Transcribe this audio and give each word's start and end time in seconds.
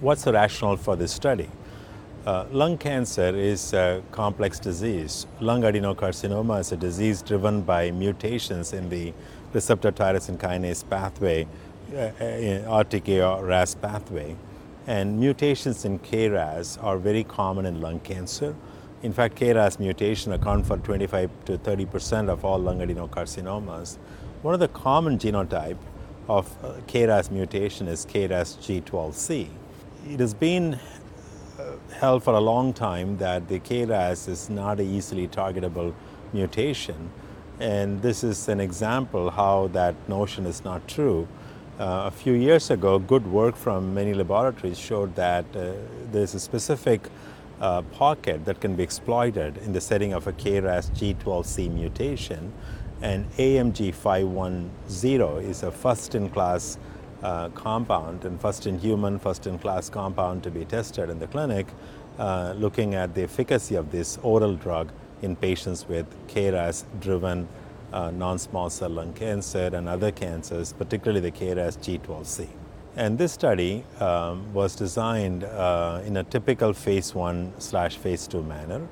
What's 0.00 0.22
the 0.22 0.32
rationale 0.32 0.76
for 0.76 0.94
this 0.94 1.10
study? 1.10 1.50
Uh, 2.24 2.44
lung 2.52 2.78
cancer 2.78 3.34
is 3.34 3.72
a 3.72 4.00
complex 4.12 4.60
disease. 4.60 5.26
Lung 5.40 5.62
adenocarcinoma 5.62 6.60
is 6.60 6.70
a 6.70 6.76
disease 6.76 7.20
driven 7.20 7.62
by 7.62 7.90
mutations 7.90 8.72
in 8.72 8.90
the 8.90 9.12
receptor 9.52 9.90
tyrosine 9.90 10.38
kinase 10.38 10.88
pathway, 10.88 11.48
uh, 11.92 12.12
RTK 12.20 13.28
or 13.28 13.44
RAS 13.44 13.74
pathway. 13.74 14.36
And 14.86 15.18
mutations 15.18 15.84
in 15.84 15.98
KRAS 15.98 16.80
are 16.80 16.96
very 16.96 17.24
common 17.24 17.66
in 17.66 17.80
lung 17.80 17.98
cancer. 17.98 18.54
In 19.02 19.12
fact, 19.12 19.34
KRAS 19.34 19.80
mutation 19.80 20.30
account 20.32 20.64
for 20.64 20.76
25 20.76 21.28
to 21.46 21.58
30 21.58 21.86
percent 21.86 22.30
of 22.30 22.44
all 22.44 22.60
lung 22.60 22.78
adenocarcinomas. 22.78 23.98
One 24.42 24.54
of 24.54 24.60
the 24.60 24.68
common 24.68 25.18
genotype 25.18 25.78
of 26.28 26.56
uh, 26.62 26.74
KRAS 26.86 27.32
mutation 27.32 27.88
is 27.88 28.06
KRAS 28.06 28.58
G12C. 28.58 29.48
It 30.08 30.20
has 30.20 30.32
been 30.32 30.78
held 31.92 32.22
for 32.24 32.32
a 32.32 32.40
long 32.40 32.72
time 32.72 33.18
that 33.18 33.46
the 33.46 33.60
KRAS 33.60 34.26
is 34.26 34.48
not 34.48 34.80
an 34.80 34.86
easily 34.86 35.28
targetable 35.28 35.92
mutation. 36.32 37.10
And 37.60 38.00
this 38.00 38.24
is 38.24 38.48
an 38.48 38.58
example 38.58 39.28
how 39.28 39.68
that 39.74 39.94
notion 40.08 40.46
is 40.46 40.64
not 40.64 40.88
true. 40.88 41.28
Uh, 41.78 42.04
a 42.06 42.10
few 42.10 42.32
years 42.32 42.70
ago, 42.70 42.98
good 42.98 43.26
work 43.26 43.54
from 43.54 43.92
many 43.92 44.14
laboratories 44.14 44.78
showed 44.78 45.14
that 45.16 45.44
uh, 45.54 45.72
there's 46.10 46.34
a 46.34 46.40
specific 46.40 47.10
uh, 47.60 47.82
pocket 47.82 48.46
that 48.46 48.62
can 48.62 48.76
be 48.76 48.82
exploited 48.82 49.58
in 49.58 49.74
the 49.74 49.80
setting 49.80 50.14
of 50.14 50.26
a 50.26 50.32
KRAS 50.32 50.90
G12C 50.92 51.70
mutation. 51.70 52.50
And 53.02 53.30
AMG 53.32 53.94
510 53.94 55.44
is 55.44 55.62
a 55.62 55.70
first 55.70 56.14
in 56.14 56.30
class 56.30 56.78
uh, 57.22 57.48
compound 57.50 58.24
and 58.24 58.40
first 58.40 58.66
in 58.66 58.78
human, 58.78 59.18
first 59.18 59.46
in 59.46 59.58
class 59.58 59.88
compound 59.90 60.42
to 60.42 60.50
be 60.50 60.64
tested 60.64 61.10
in 61.10 61.18
the 61.18 61.26
clinic, 61.26 61.66
uh, 62.18 62.54
looking 62.56 62.94
at 62.94 63.14
the 63.14 63.22
efficacy 63.22 63.74
of 63.74 63.90
this 63.90 64.18
oral 64.22 64.54
drug 64.54 64.90
in 65.22 65.36
patients 65.36 65.88
with 65.88 66.06
KRAS 66.28 66.84
driven 67.00 67.48
uh, 67.92 68.10
non 68.10 68.38
small 68.38 68.70
cell 68.70 68.90
lung 68.90 69.12
cancer 69.12 69.70
and 69.72 69.88
other 69.88 70.12
cancers, 70.12 70.72
particularly 70.72 71.20
the 71.20 71.30
KRAS 71.30 71.78
G12C. 71.78 72.48
And 72.96 73.16
this 73.16 73.32
study 73.32 73.84
um, 74.00 74.52
was 74.52 74.74
designed 74.74 75.44
uh, 75.44 76.02
in 76.04 76.16
a 76.16 76.24
typical 76.24 76.72
phase 76.72 77.14
1 77.14 77.52
slash 77.58 77.96
phase 77.96 78.26
2 78.26 78.42
manner 78.42 78.88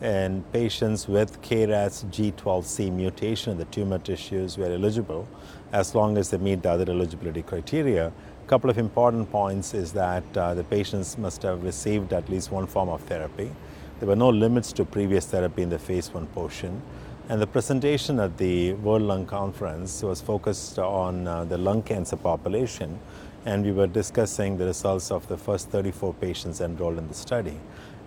and 0.00 0.50
patients 0.52 1.08
with 1.08 1.42
KRAS 1.42 2.04
G12C 2.06 2.92
mutation 2.92 3.52
in 3.52 3.58
the 3.58 3.64
tumor 3.66 3.98
tissues 3.98 4.56
were 4.56 4.72
eligible 4.72 5.26
as 5.72 5.94
long 5.94 6.16
as 6.16 6.30
they 6.30 6.38
meet 6.38 6.62
the 6.62 6.70
other 6.70 6.88
eligibility 6.88 7.42
criteria. 7.42 8.06
A 8.06 8.48
couple 8.48 8.70
of 8.70 8.78
important 8.78 9.30
points 9.30 9.74
is 9.74 9.92
that 9.92 10.24
uh, 10.36 10.54
the 10.54 10.62
patients 10.64 11.18
must 11.18 11.42
have 11.42 11.64
received 11.64 12.12
at 12.12 12.28
least 12.28 12.52
one 12.52 12.66
form 12.66 12.88
of 12.88 13.00
therapy. 13.02 13.50
There 13.98 14.08
were 14.08 14.16
no 14.16 14.28
limits 14.28 14.72
to 14.74 14.84
previous 14.84 15.26
therapy 15.26 15.62
in 15.62 15.70
the 15.70 15.78
phase 15.78 16.14
one 16.14 16.28
portion. 16.28 16.80
And 17.28 17.42
the 17.42 17.46
presentation 17.46 18.20
at 18.20 18.38
the 18.38 18.74
World 18.74 19.02
Lung 19.02 19.26
Conference 19.26 20.02
was 20.02 20.20
focused 20.20 20.78
on 20.78 21.26
uh, 21.26 21.44
the 21.44 21.58
lung 21.58 21.82
cancer 21.82 22.16
population, 22.16 22.98
and 23.44 23.64
we 23.64 23.72
were 23.72 23.86
discussing 23.86 24.56
the 24.56 24.64
results 24.64 25.10
of 25.10 25.26
the 25.28 25.36
first 25.36 25.68
34 25.68 26.14
patients 26.14 26.60
enrolled 26.62 26.96
in 26.96 27.08
the 27.08 27.14
study 27.14 27.58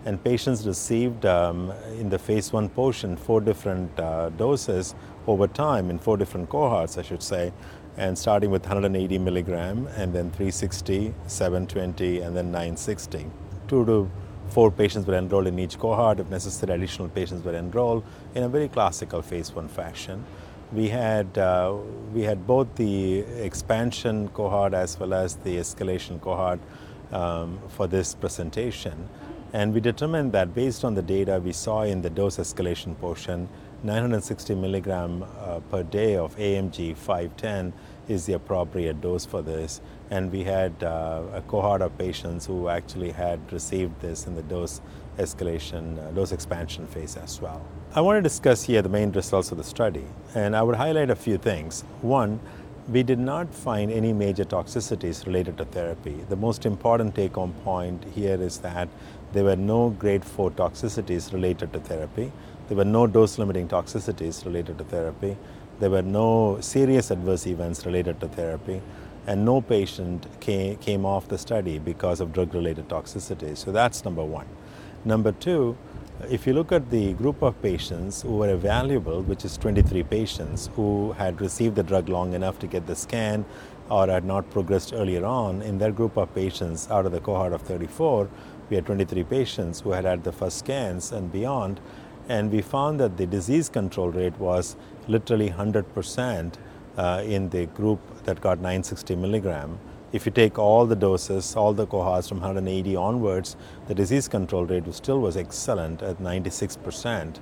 and 0.06 0.24
patients 0.24 0.66
received 0.66 1.26
um, 1.26 1.72
in 2.00 2.10
the 2.10 2.18
phase 2.18 2.52
one 2.52 2.70
portion 2.70 3.16
four 3.16 3.42
different 3.42 4.00
uh, 4.00 4.30
doses 4.30 4.96
over 5.28 5.48
time 5.48 5.90
in 5.90 6.00
four 6.00 6.18
different 6.18 6.50
cohorts, 6.50 6.98
I 6.98 7.04
should 7.04 7.22
say, 7.22 7.54
and 7.98 8.18
starting 8.18 8.50
with 8.50 8.64
180 8.64 9.18
milligram 9.20 9.88
and 9.96 10.14
then 10.14 10.32
360, 10.32 11.14
720, 11.28 12.22
and 12.22 12.36
then 12.36 12.46
960. 12.46 13.28
Two 13.68 13.86
to 13.86 14.10
four 14.50 14.72
patients 14.72 15.06
were 15.06 15.16
enrolled 15.16 15.48
in 15.48 15.60
each 15.60 15.78
cohort. 15.78 16.20
If 16.20 16.30
necessary, 16.30 16.74
additional 16.74 17.10
patients 17.10 17.44
were 17.44 17.56
enrolled 17.56 18.04
in 18.34 18.44
a 18.44 18.50
very 18.50 18.70
classical 18.70 19.22
phase 19.22 19.54
one 19.54 19.68
fashion. 19.68 20.26
We 20.74 20.90
had, 20.90 21.38
uh, 21.38 21.76
we 22.14 22.22
had 22.22 22.48
both 22.48 22.76
the 22.76 23.20
expansion 23.20 24.30
cohort 24.30 24.74
as 24.74 24.98
well 25.00 25.14
as 25.14 25.36
the 25.36 25.58
escalation 25.58 26.20
cohort 26.22 26.60
um, 27.12 27.60
for 27.68 27.88
this 27.88 28.16
presentation. 28.16 29.10
And 29.54 29.74
we 29.74 29.82
determined 29.82 30.32
that 30.32 30.56
based 30.56 30.86
on 30.86 30.96
the 30.96 31.02
data 31.02 31.42
we 31.44 31.52
saw 31.52 31.82
in 31.84 32.02
the 32.02 32.10
dose 32.10 32.38
escalation 32.38 32.98
portion, 33.00 33.50
960 33.84 34.56
milligram 34.56 35.24
uh, 35.24 35.60
per 35.72 35.84
day 35.84 36.16
of 36.16 36.36
AMG 36.38 36.96
510 36.96 37.74
is 38.08 38.26
the 38.26 38.34
appropriate 38.34 39.02
dose 39.02 39.26
for 39.26 39.42
this. 39.42 39.82
And 40.10 40.32
we 40.32 40.44
had 40.44 40.84
uh, 40.84 41.24
a 41.34 41.42
cohort 41.42 41.82
of 41.82 41.98
patients 41.98 42.46
who 42.46 42.70
actually 42.70 43.12
had 43.12 43.40
received 43.52 44.00
this 44.02 44.28
in 44.28 44.36
the 44.36 44.44
dose 44.44 44.82
escalation, 45.18 46.00
uh, 46.00 46.12
dose 46.12 46.32
expansion 46.32 46.88
phase 46.88 47.18
as 47.18 47.42
well. 47.42 47.62
I 47.94 48.00
want 48.02 48.18
to 48.18 48.22
discuss 48.22 48.64
here 48.64 48.82
the 48.82 48.90
main 48.90 49.12
results 49.12 49.52
of 49.52 49.58
the 49.58 49.64
study, 49.66 50.06
and 50.34 50.56
I 50.56 50.62
would 50.62 50.76
highlight 50.76 51.10
a 51.10 51.16
few 51.16 51.38
things. 51.38 51.84
One, 52.02 52.40
we 52.90 53.04
did 53.04 53.20
not 53.20 53.54
find 53.54 53.92
any 53.92 54.12
major 54.12 54.44
toxicities 54.44 55.26
related 55.26 55.58
to 55.58 55.66
therapy. 55.66 56.18
The 56.30 56.36
most 56.36 56.66
important 56.66 57.16
take 57.16 57.36
home 57.36 57.54
point 57.64 58.04
here 58.16 58.42
is 58.42 58.60
that 58.60 58.90
there 59.34 59.44
were 59.44 59.56
no 59.56 59.90
grade 59.90 60.26
4 60.26 60.52
toxicities 60.52 61.32
related 61.32 61.74
to 61.74 61.80
therapy. 61.80 62.32
There 62.68 62.78
were 62.78 62.86
no 62.86 63.08
dose 63.08 63.38
limiting 63.38 63.68
toxicities 63.68 64.46
related 64.46 64.78
to 64.78 64.84
therapy. 64.84 65.38
There 65.80 65.90
were 65.90 66.02
no 66.02 66.58
serious 66.62 67.12
adverse 67.12 67.48
events 67.48 67.86
related 67.86 68.20
to 68.22 68.28
therapy. 68.28 68.82
And 69.28 69.46
no 69.46 69.62
patient 69.62 70.28
came, 70.40 70.78
came 70.78 71.06
off 71.06 71.28
the 71.28 71.38
study 71.38 71.80
because 71.80 72.20
of 72.20 72.34
drug 72.34 72.54
related 72.54 72.90
toxicities. 72.90 73.58
So 73.58 73.72
that's 73.72 74.04
number 74.04 74.24
one. 74.24 74.48
Number 75.06 75.32
two, 75.32 75.78
if 76.30 76.46
you 76.46 76.54
look 76.54 76.72
at 76.72 76.90
the 76.92 77.14
group 77.14 77.42
of 77.42 77.60
patients 77.62 78.22
who 78.22 78.38
were 78.38 78.56
evaluable, 78.56 79.26
which 79.26 79.44
is 79.44 79.58
23 79.58 80.04
patients 80.04 80.70
who 80.76 81.14
had 81.14 81.42
received 81.42 81.76
the 81.76 81.84
drug 81.84 82.10
long 82.10 82.34
enough 82.34 82.60
to 82.60 82.68
get 82.68 82.86
the 82.86 82.96
scan 82.96 83.46
or 83.92 84.08
had 84.08 84.24
not 84.24 84.50
progressed 84.50 84.94
earlier 84.94 85.26
on, 85.26 85.62
in 85.62 85.78
that 85.80 85.96
group 85.96 86.16
of 86.16 86.34
patients 86.34 86.90
out 86.90 87.06
of 87.06 87.12
the 87.12 87.20
cohort 87.20 87.52
of 87.52 87.62
34, 87.62 88.30
we 88.70 88.76
had 88.78 88.86
23 88.86 89.26
patients 89.26 89.82
who 89.82 89.92
had 89.92 90.06
had 90.06 90.24
the 90.24 90.32
first 90.32 90.60
scans 90.60 91.12
and 91.12 91.30
beyond, 91.30 91.82
and 92.30 92.50
we 92.50 92.62
found 92.62 93.02
that 93.02 93.18
the 93.18 93.26
disease 93.26 93.68
control 93.68 94.10
rate 94.10 94.38
was 94.40 94.78
literally 95.10 95.50
100% 95.50 96.54
uh, 96.98 97.22
in 97.26 97.50
the 97.50 97.66
group 97.68 98.00
that 98.24 98.40
got 98.40 98.60
960 98.60 99.18
milligram. 99.18 99.78
If 100.14 100.26
you 100.26 100.32
take 100.32 100.58
all 100.58 100.86
the 100.86 100.96
doses, 100.96 101.56
all 101.58 101.74
the 101.74 101.86
cohorts 101.86 102.30
from 102.30 102.40
180 102.40 102.96
onwards, 102.96 103.58
the 103.88 103.96
disease 103.96 104.30
control 104.30 104.66
rate 104.66 104.86
was 104.86 104.96
still 104.96 105.20
was 105.20 105.36
excellent 105.36 106.02
at 106.02 106.20
96% 106.20 107.40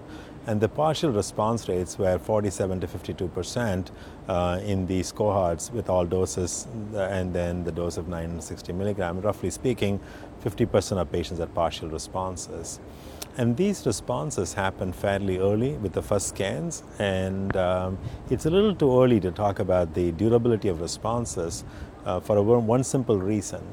and 0.50 0.60
the 0.60 0.68
partial 0.68 1.12
response 1.12 1.70
rates 1.70 2.00
were 2.00 2.18
47 2.18 2.82
to 2.82 2.88
52 2.88 3.28
percent 3.28 3.92
uh, 4.28 4.60
in 4.64 4.88
these 4.88 5.12
cohorts 5.12 5.72
with 5.72 5.90
all 5.90 6.06
doses 6.06 6.68
uh, 6.96 7.02
and 7.02 7.36
then 7.36 7.64
the 7.64 7.72
dose 7.72 7.98
of 7.98 8.08
960 8.08 8.74
milligram. 8.74 9.22
Roughly 9.22 9.52
speaking, 9.52 10.00
50 10.40 10.66
percent 10.66 11.00
of 11.00 11.12
patients 11.12 11.40
had 11.40 11.54
partial 11.54 11.88
responses. 11.88 12.80
And 13.38 13.56
these 13.58 13.86
responses 13.86 14.56
happen 14.56 14.92
fairly 14.92 15.38
early 15.38 15.74
with 15.74 15.94
the 15.94 16.02
first 16.02 16.30
scans, 16.30 16.84
and 16.98 17.56
um, 17.56 18.00
it's 18.32 18.48
a 18.48 18.50
little 18.50 18.74
too 18.74 18.92
early 19.02 19.20
to 19.20 19.32
talk 19.32 19.60
about 19.60 19.94
the 19.94 20.12
durability 20.14 20.68
of 20.68 20.82
responses 20.82 21.64
uh, 22.06 22.20
for 22.20 22.38
a, 22.38 22.42
one 22.42 22.84
simple 22.84 23.18
reason. 23.18 23.64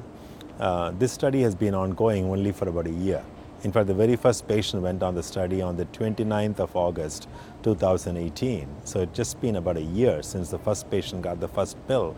Uh, 0.61 0.93
this 0.99 1.11
study 1.11 1.41
has 1.41 1.55
been 1.55 1.75
ongoing 1.75 2.27
only 2.27 2.53
for 2.53 2.69
about 2.69 2.87
a 2.87 2.93
year. 2.93 3.25
In 3.63 3.73
fact, 3.73 3.87
the 3.87 3.95
very 3.95 4.17
first 4.17 4.47
patient 4.47 4.83
went 4.83 5.03
on 5.03 5.15
the 5.15 5.23
study 5.23 5.63
on 5.63 5.77
the 5.77 5.87
29th 5.87 6.61
of 6.61 6.77
August 6.77 7.29
2018. 7.63 8.69
So 8.85 9.01
it's 9.01 9.17
just 9.17 9.41
been 9.41 9.57
about 9.57 9.77
a 9.77 9.83
year 9.83 10.23
since 10.23 10.51
the 10.51 10.59
first 10.59 10.91
patient 10.91 11.23
got 11.23 11.41
the 11.41 11.49
first 11.49 11.77
pill. 11.89 12.17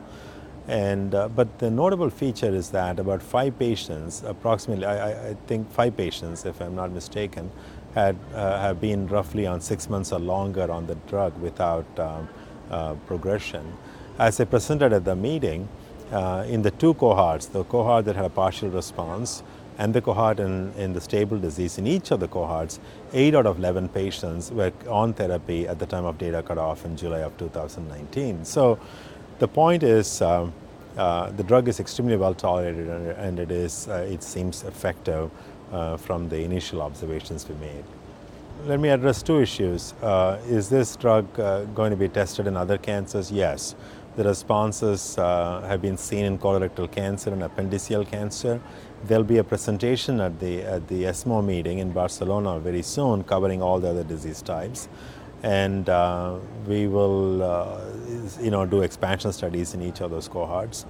And, 0.67 1.15
uh, 1.15 1.29
but 1.29 1.59
the 1.61 1.71
notable 1.71 2.11
feature 2.11 2.55
is 2.55 2.71
that 2.71 2.99
about 2.99 3.23
five 3.23 3.59
patients, 3.59 4.23
approximately, 4.27 4.85
I, 4.85 5.31
I 5.31 5.35
think 5.47 5.71
five 5.71 5.97
patients, 5.97 6.45
if 6.45 6.61
I'm 6.61 6.75
not 6.75 6.91
mistaken, 6.91 7.51
had 7.95 8.17
uh, 8.35 8.61
have 8.61 8.81
been 8.81 9.07
roughly 9.07 9.47
on 9.47 9.63
six 9.63 9.89
months 9.89 10.13
or 10.13 10.19
longer 10.19 10.71
on 10.71 10.87
the 10.87 10.97
drug 11.07 11.39
without 11.41 11.87
um, 11.99 12.29
uh, 12.71 12.95
progression. 13.07 13.73
As 14.19 14.41
I 14.41 14.45
presented 14.45 14.93
at 14.93 15.07
the 15.07 15.17
meeting, 15.17 15.69
uh, 16.13 16.45
in 16.47 16.63
the 16.63 16.71
two 16.71 16.95
cohorts, 16.95 17.47
the 17.47 17.65
cohort 17.65 18.05
that 18.05 18.17
had 18.17 18.25
a 18.25 18.31
partial 18.31 18.69
response 18.69 19.43
and 19.79 19.95
the 19.95 20.03
cohort 20.03 20.41
in, 20.41 20.73
in 20.75 20.93
the 20.93 21.01
stable 21.01 21.39
disease, 21.39 21.79
in 21.79 21.87
each 21.87 22.11
of 22.11 22.21
the 22.21 22.29
cohorts, 22.29 22.81
8 23.13 23.35
out 23.37 23.47
of 23.47 23.59
11 23.59 23.89
patients 23.89 24.51
were 24.51 24.73
on 24.89 25.15
therapy 25.15 25.67
at 25.69 25.79
the 25.79 25.87
time 25.87 26.05
of 26.05 26.19
data 26.19 26.43
cutoff 26.43 26.85
in 26.85 26.97
July 26.97 27.21
of 27.21 27.37
2019. 27.39 28.45
So 28.45 28.79
the 29.39 29.47
point 29.49 29.85
is 29.85 30.21
um, 30.21 30.53
uh, 30.97 31.31
the 31.31 31.45
drug 31.45 31.69
is 31.69 31.79
extremely 31.79 32.17
well 32.17 32.35
tolerated 32.35 32.89
and, 32.89 33.07
and 33.09 33.39
it, 33.39 33.53
is, 33.53 33.87
uh, 33.89 34.07
it 34.11 34.23
seems 34.23 34.65
effective 34.65 35.31
uh, 35.73 35.97
from 35.97 36.29
the 36.29 36.41
initial 36.43 36.83
observations 36.83 37.49
we 37.49 37.55
made. 37.57 37.85
Let 38.65 38.81
me 38.81 38.89
address 38.89 39.23
two 39.23 39.41
issues. 39.41 39.95
Uh, 40.03 40.41
is 40.49 40.69
this 40.69 40.97
drug 40.97 41.39
uh, 41.39 41.65
going 41.67 41.91
to 41.91 41.97
be 41.97 42.09
tested 42.09 42.49
in 42.49 42.57
other 42.57 42.77
cancers? 42.77 43.31
Yes. 43.31 43.77
The 44.19 44.25
responses 44.25 45.17
uh, 45.17 45.65
have 45.69 45.81
been 45.81 45.97
seen 45.97 46.25
in 46.25 46.39
colorectal 46.39 46.91
cancer 46.91 47.31
and 47.31 47.41
appendiceal 47.41 48.05
cancer. 48.05 48.61
There'll 49.05 49.23
be 49.23 49.39
a 49.39 49.45
presentation 49.45 50.21
at 50.21 50.41
the, 50.41 50.63
at 50.63 50.89
the 50.89 51.07
ESMO 51.07 51.41
meeting 51.41 51.79
in 51.79 51.93
Barcelona 51.93 52.59
very 52.59 52.83
soon 52.83 53.23
covering 53.23 53.63
all 53.63 53.79
the 53.79 53.91
other 53.91 54.03
disease 54.03 54.43
types. 54.43 54.89
And 55.45 55.89
uh, 55.89 56.39
we 56.67 56.89
will 56.89 57.45
uh, 57.45 57.79
you 58.41 58.51
know, 58.51 58.67
do 58.67 58.83
expansion 58.83 59.33
studies 59.33 59.73
in 59.75 59.83
each 59.83 60.01
of 60.01 60.11
those 60.11 60.27
cohorts. 60.27 60.85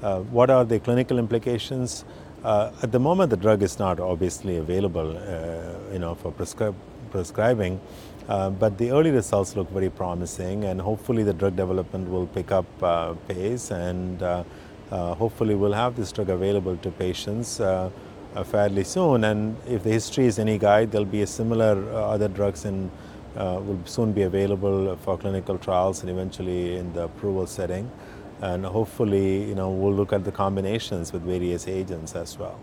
Uh, 0.00 0.20
what 0.20 0.48
are 0.48 0.64
the 0.64 0.78
clinical 0.78 1.18
implications? 1.18 2.04
Uh, 2.44 2.70
at 2.84 2.92
the 2.92 3.00
moment, 3.00 3.30
the 3.30 3.36
drug 3.36 3.64
is 3.64 3.80
not 3.80 3.98
obviously 3.98 4.58
available, 4.58 5.16
uh, 5.16 5.92
you 5.92 5.98
know, 5.98 6.14
for 6.14 6.30
prescri- 6.30 6.76
prescribing. 7.10 7.80
Uh, 8.28 8.50
but 8.50 8.78
the 8.78 8.90
early 8.92 9.10
results 9.10 9.56
look 9.56 9.68
very 9.70 9.90
promising, 9.90 10.64
and 10.64 10.80
hopefully 10.80 11.22
the 11.22 11.32
drug 11.32 11.56
development 11.56 12.08
will 12.08 12.26
pick 12.26 12.52
up 12.52 12.66
uh, 12.82 13.14
pace, 13.26 13.70
and 13.70 14.22
uh, 14.22 14.44
uh, 14.90 15.14
hopefully 15.14 15.54
we'll 15.54 15.72
have 15.72 15.96
this 15.96 16.12
drug 16.12 16.30
available 16.30 16.76
to 16.76 16.90
patients 16.92 17.60
uh, 17.60 17.90
fairly 18.44 18.84
soon. 18.84 19.24
And 19.24 19.56
if 19.66 19.82
the 19.82 19.90
history 19.90 20.26
is 20.26 20.38
any 20.38 20.58
guide, 20.58 20.92
there'll 20.92 21.04
be 21.04 21.22
a 21.22 21.26
similar 21.26 21.92
other 21.92 22.28
drugs 22.28 22.64
in 22.64 22.90
will 23.36 23.78
soon 23.84 24.12
be 24.12 24.22
available 24.22 24.96
for 24.96 25.16
clinical 25.16 25.56
trials 25.56 26.00
and 26.00 26.10
eventually 26.10 26.76
in 26.76 26.92
the 26.92 27.04
approval 27.04 27.46
setting. 27.46 27.90
And 28.42 28.64
hopefully, 28.64 29.44
you 29.44 29.54
know, 29.54 29.70
we'll 29.70 29.94
look 29.94 30.12
at 30.12 30.24
the 30.24 30.32
combinations 30.32 31.12
with 31.12 31.22
various 31.22 31.68
agents 31.68 32.16
as 32.16 32.38
well. 32.38 32.58